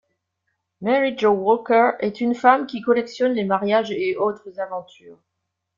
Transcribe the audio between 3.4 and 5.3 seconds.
mariages et autres aventures.